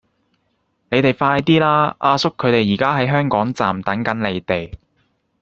[0.89, 1.95] 你哋快啲啦!
[1.99, 4.73] 阿叔佢哋而家喺香港站等緊你哋